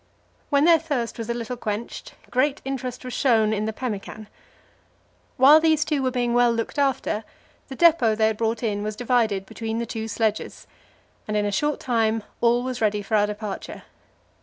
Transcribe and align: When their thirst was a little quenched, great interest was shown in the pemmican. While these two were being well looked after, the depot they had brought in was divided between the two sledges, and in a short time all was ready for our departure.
When 0.49 0.65
their 0.65 0.79
thirst 0.79 1.19
was 1.19 1.29
a 1.29 1.33
little 1.35 1.55
quenched, 1.55 2.15
great 2.31 2.59
interest 2.65 3.05
was 3.05 3.13
shown 3.13 3.53
in 3.53 3.65
the 3.65 3.71
pemmican. 3.71 4.29
While 5.37 5.59
these 5.59 5.85
two 5.85 6.01
were 6.01 6.09
being 6.09 6.33
well 6.33 6.51
looked 6.51 6.79
after, 6.79 7.23
the 7.67 7.75
depot 7.75 8.15
they 8.15 8.25
had 8.25 8.37
brought 8.37 8.63
in 8.63 8.81
was 8.81 8.95
divided 8.95 9.45
between 9.45 9.77
the 9.77 9.85
two 9.85 10.07
sledges, 10.07 10.65
and 11.27 11.37
in 11.37 11.45
a 11.45 11.51
short 11.51 11.79
time 11.79 12.23
all 12.41 12.63
was 12.63 12.81
ready 12.81 13.03
for 13.03 13.13
our 13.15 13.27
departure. 13.27 13.83